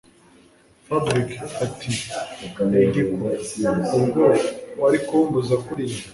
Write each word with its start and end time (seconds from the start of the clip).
Fabric 0.85 1.29
atiegiko 1.65 3.15
ubwo 3.97 4.21
warikumpuruza 4.81 5.53
kuriya 5.65 6.01